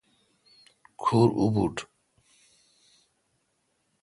[1.01, 1.77] کھور اوبوٹھ۔